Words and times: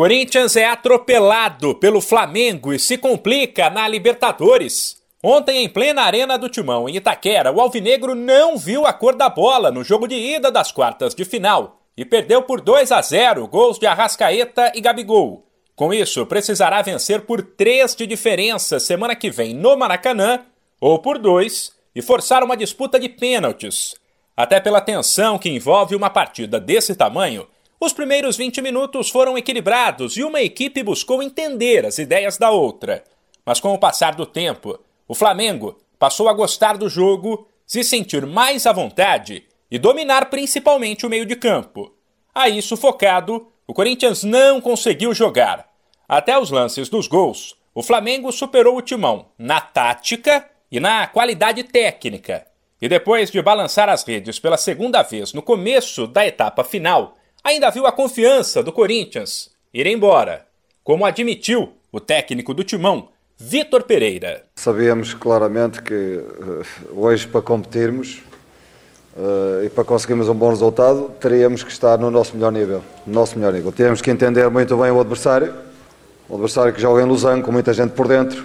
Corinthians 0.00 0.56
é 0.56 0.64
atropelado 0.64 1.74
pelo 1.74 2.00
Flamengo 2.00 2.72
e 2.72 2.78
se 2.78 2.96
complica 2.96 3.68
na 3.68 3.86
Libertadores. 3.86 4.96
Ontem, 5.22 5.62
em 5.62 5.68
plena 5.68 6.00
Arena 6.00 6.38
do 6.38 6.48
Timão, 6.48 6.88
em 6.88 6.96
Itaquera, 6.96 7.52
o 7.52 7.60
Alvinegro 7.60 8.14
não 8.14 8.56
viu 8.56 8.86
a 8.86 8.94
cor 8.94 9.14
da 9.14 9.28
bola 9.28 9.70
no 9.70 9.84
jogo 9.84 10.08
de 10.08 10.14
ida 10.14 10.50
das 10.50 10.72
quartas 10.72 11.14
de 11.14 11.22
final 11.26 11.82
e 11.94 12.02
perdeu 12.02 12.40
por 12.40 12.62
2 12.62 12.90
a 12.90 13.02
0 13.02 13.46
gols 13.46 13.78
de 13.78 13.86
Arrascaeta 13.86 14.72
e 14.74 14.80
Gabigol. 14.80 15.44
Com 15.76 15.92
isso, 15.92 16.24
precisará 16.24 16.80
vencer 16.80 17.26
por 17.26 17.42
3 17.42 17.94
de 17.94 18.06
diferença 18.06 18.80
semana 18.80 19.14
que 19.14 19.30
vem 19.30 19.52
no 19.52 19.76
Maracanã 19.76 20.46
ou 20.80 20.98
por 20.98 21.18
2 21.18 21.72
e 21.94 22.00
forçar 22.00 22.42
uma 22.42 22.56
disputa 22.56 22.98
de 22.98 23.10
pênaltis. 23.10 23.96
Até 24.34 24.60
pela 24.60 24.80
tensão 24.80 25.38
que 25.38 25.50
envolve 25.50 25.94
uma 25.94 26.08
partida 26.08 26.58
desse 26.58 26.94
tamanho, 26.94 27.46
os 27.80 27.94
primeiros 27.94 28.36
20 28.36 28.60
minutos 28.60 29.08
foram 29.08 29.38
equilibrados 29.38 30.14
e 30.14 30.22
uma 30.22 30.42
equipe 30.42 30.82
buscou 30.82 31.22
entender 31.22 31.86
as 31.86 31.96
ideias 31.98 32.36
da 32.36 32.50
outra. 32.50 33.02
Mas 33.44 33.58
com 33.58 33.72
o 33.72 33.78
passar 33.78 34.14
do 34.14 34.26
tempo, 34.26 34.78
o 35.08 35.14
Flamengo 35.14 35.78
passou 35.98 36.28
a 36.28 36.34
gostar 36.34 36.76
do 36.76 36.90
jogo, 36.90 37.48
se 37.66 37.82
sentir 37.82 38.26
mais 38.26 38.66
à 38.66 38.72
vontade 38.72 39.44
e 39.70 39.78
dominar 39.78 40.28
principalmente 40.28 41.06
o 41.06 41.08
meio 41.08 41.24
de 41.24 41.34
campo. 41.36 41.94
Aí, 42.34 42.60
sufocado, 42.60 43.48
o 43.66 43.72
Corinthians 43.72 44.24
não 44.24 44.60
conseguiu 44.60 45.14
jogar. 45.14 45.66
Até 46.06 46.38
os 46.38 46.50
lances 46.50 46.88
dos 46.90 47.06
gols, 47.06 47.56
o 47.74 47.82
Flamengo 47.82 48.30
superou 48.30 48.76
o 48.76 48.82
timão 48.82 49.28
na 49.38 49.58
tática 49.60 50.46
e 50.70 50.78
na 50.78 51.06
qualidade 51.06 51.64
técnica. 51.64 52.46
E 52.82 52.88
depois 52.88 53.30
de 53.30 53.40
balançar 53.40 53.88
as 53.88 54.04
redes 54.04 54.38
pela 54.38 54.58
segunda 54.58 55.02
vez 55.02 55.32
no 55.32 55.40
começo 55.40 56.06
da 56.06 56.26
etapa 56.26 56.62
final, 56.62 57.16
ainda 57.42 57.70
viu 57.70 57.86
a 57.86 57.92
confiança 57.92 58.62
do 58.62 58.72
Corinthians 58.72 59.50
ir 59.72 59.86
embora, 59.86 60.46
como 60.82 61.04
admitiu 61.04 61.72
o 61.92 62.00
técnico 62.00 62.54
do 62.54 62.64
Timão, 62.64 63.08
Vitor 63.38 63.84
Pereira. 63.84 64.44
Sabíamos 64.54 65.14
claramente 65.14 65.80
que 65.82 65.94
eh, 65.94 66.62
hoje, 66.92 67.26
para 67.26 67.40
competirmos 67.40 68.22
uh, 69.16 69.64
e 69.64 69.70
para 69.70 69.82
conseguirmos 69.82 70.28
um 70.28 70.34
bom 70.34 70.50
resultado, 70.50 71.10
teríamos 71.18 71.62
que 71.62 71.70
estar 71.70 71.98
no 71.98 72.10
nosso 72.10 72.34
melhor 72.34 72.52
nível. 72.52 72.82
No 73.06 73.14
nosso 73.14 73.38
melhor 73.38 73.54
nível. 73.54 73.72
Temos 73.72 74.02
que 74.02 74.10
entender 74.10 74.48
muito 74.50 74.76
bem 74.76 74.90
o 74.90 75.00
adversário, 75.00 75.54
o 76.28 76.34
adversário 76.34 76.72
que 76.72 76.80
joga 76.80 77.00
em 77.00 77.06
Lausanne, 77.06 77.42
com 77.42 77.50
muita 77.50 77.72
gente 77.72 77.92
por 77.92 78.06
dentro. 78.06 78.44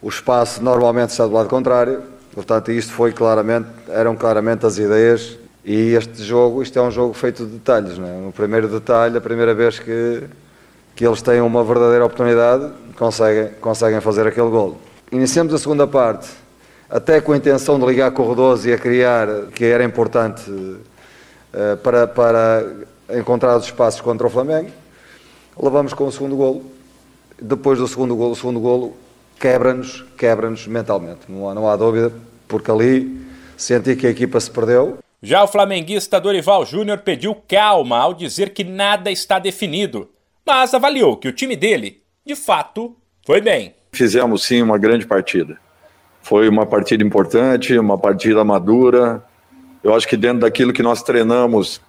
O 0.00 0.08
espaço 0.08 0.62
normalmente 0.62 1.10
está 1.10 1.26
do 1.26 1.32
lado 1.32 1.48
contrário. 1.48 2.02
Portanto, 2.32 2.70
isto 2.70 2.92
foi 2.92 3.12
claramente, 3.12 3.68
eram 3.88 4.14
claramente 4.14 4.64
as 4.64 4.78
ideias 4.78 5.36
e 5.70 5.92
este 5.92 6.24
jogo, 6.24 6.62
isto 6.62 6.78
é 6.78 6.82
um 6.82 6.90
jogo 6.90 7.12
feito 7.12 7.44
de 7.44 7.52
detalhes, 7.52 7.98
não 7.98 8.08
é? 8.08 8.12
No 8.12 8.32
primeiro 8.32 8.68
detalhe, 8.68 9.18
a 9.18 9.20
primeira 9.20 9.52
vez 9.54 9.78
que, 9.78 10.22
que 10.96 11.06
eles 11.06 11.20
têm 11.20 11.42
uma 11.42 11.62
verdadeira 11.62 12.06
oportunidade, 12.06 12.72
conseguem, 12.96 13.50
conseguem 13.60 14.00
fazer 14.00 14.26
aquele 14.26 14.48
gol. 14.48 14.78
Iniciamos 15.12 15.52
a 15.52 15.58
segunda 15.58 15.86
parte, 15.86 16.26
até 16.88 17.20
com 17.20 17.32
a 17.32 17.36
intenção 17.36 17.78
de 17.78 17.84
ligar 17.84 18.10
corredores 18.12 18.64
e 18.64 18.72
a 18.72 18.78
criar, 18.78 19.28
que 19.54 19.66
era 19.66 19.84
importante 19.84 20.50
uh, 20.50 21.76
para, 21.82 22.06
para 22.06 22.64
encontrar 23.10 23.54
os 23.58 23.66
espaços 23.66 24.00
contra 24.00 24.26
o 24.26 24.30
Flamengo. 24.30 24.70
Levamos 25.60 25.92
com 25.92 26.06
o 26.06 26.10
segundo 26.10 26.34
golo. 26.34 26.64
Depois 27.38 27.78
do 27.78 27.86
segundo 27.86 28.16
golo, 28.16 28.32
o 28.32 28.36
segundo 28.36 28.58
golo 28.58 28.96
quebra-nos, 29.38 30.02
quebra-nos 30.16 30.66
mentalmente. 30.66 31.20
Não 31.28 31.46
há, 31.46 31.54
não 31.54 31.68
há 31.68 31.76
dúvida, 31.76 32.10
porque 32.48 32.70
ali 32.70 33.20
senti 33.54 33.94
que 33.96 34.06
a 34.06 34.10
equipa 34.10 34.40
se 34.40 34.50
perdeu. 34.50 34.96
Já 35.20 35.42
o 35.42 35.48
flamenguista 35.48 36.20
Dorival 36.20 36.64
Júnior 36.64 36.98
pediu 36.98 37.34
calma 37.34 37.98
ao 37.98 38.14
dizer 38.14 38.50
que 38.50 38.62
nada 38.62 39.10
está 39.10 39.40
definido, 39.40 40.08
mas 40.46 40.72
avaliou 40.72 41.16
que 41.16 41.26
o 41.26 41.32
time 41.32 41.56
dele, 41.56 42.02
de 42.24 42.36
fato, 42.36 42.96
foi 43.26 43.40
bem. 43.40 43.74
Fizemos 43.90 44.44
sim 44.44 44.62
uma 44.62 44.78
grande 44.78 45.04
partida. 45.04 45.58
Foi 46.22 46.48
uma 46.48 46.64
partida 46.64 47.02
importante, 47.02 47.76
uma 47.76 47.98
partida 47.98 48.44
madura. 48.44 49.24
Eu 49.82 49.92
acho 49.92 50.06
que 50.06 50.16
dentro 50.16 50.40
daquilo 50.40 50.72
que 50.72 50.84
nós 50.84 51.02
treinamos 51.02 51.80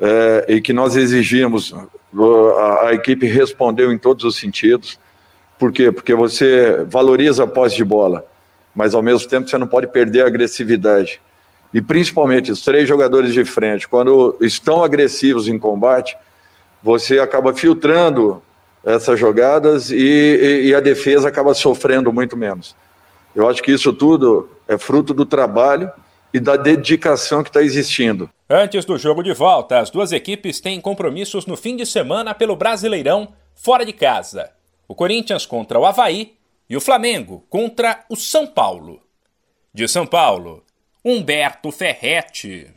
é, 0.00 0.46
e 0.48 0.60
que 0.62 0.72
nós 0.72 0.96
exigimos, 0.96 1.74
a, 1.74 2.86
a 2.86 2.94
equipe 2.94 3.26
respondeu 3.26 3.92
em 3.92 3.98
todos 3.98 4.24
os 4.24 4.36
sentidos. 4.36 4.98
Por 5.58 5.70
quê? 5.70 5.92
Porque 5.92 6.14
você 6.14 6.82
valoriza 6.84 7.44
a 7.44 7.46
posse 7.46 7.76
de 7.76 7.84
bola, 7.84 8.24
mas 8.74 8.94
ao 8.94 9.02
mesmo 9.02 9.28
tempo 9.28 9.50
você 9.50 9.58
não 9.58 9.66
pode 9.66 9.86
perder 9.88 10.22
a 10.22 10.28
agressividade 10.28 11.20
e 11.72 11.80
principalmente 11.80 12.50
os 12.50 12.62
três 12.62 12.88
jogadores 12.88 13.32
de 13.32 13.44
frente, 13.44 13.86
quando 13.86 14.36
estão 14.40 14.82
agressivos 14.82 15.48
em 15.48 15.58
combate, 15.58 16.16
você 16.82 17.18
acaba 17.18 17.54
filtrando 17.54 18.42
essas 18.84 19.18
jogadas 19.18 19.90
e, 19.90 19.96
e, 19.96 20.68
e, 20.68 20.74
a 20.74 20.80
defesa 20.80 21.28
acaba 21.28 21.52
sofrendo 21.54 22.12
muito 22.12 22.36
menos. 22.36 22.74
Eu 23.34 23.48
acho 23.48 23.62
que 23.62 23.72
isso 23.72 23.92
tudo 23.92 24.48
é 24.66 24.78
fruto 24.78 25.12
do 25.12 25.26
trabalho 25.26 25.90
e 26.32 26.40
da 26.40 26.56
dedicação 26.56 27.42
que 27.42 27.50
está 27.50 27.62
existindo. 27.62 28.30
Antes 28.48 28.84
do 28.84 28.96
jogo 28.98 29.22
de 29.22 29.32
volta, 29.32 29.78
as 29.78 29.90
duas 29.90 30.12
equipes 30.12 30.60
têm 30.60 30.80
compromissos 30.80 31.46
no 31.46 31.56
fim 31.56 31.76
de 31.76 31.84
semana 31.84 32.34
pelo 32.34 32.56
Brasileirão 32.56 33.28
fora 33.54 33.84
de 33.84 33.92
casa. 33.92 34.50
O 34.88 34.94
Corinthians 34.94 35.46
contra 35.46 35.78
o 35.78 35.84
Havaí 35.84 36.34
e 36.68 36.76
o 36.76 36.80
Flamengo 36.80 37.44
contra 37.48 38.04
o 38.08 38.16
São 38.16 38.46
Paulo. 38.46 39.00
De 39.72 39.86
São 39.86 40.06
Paulo, 40.06 40.64
Humberto 41.02 41.70
Ferretti. 41.70 42.70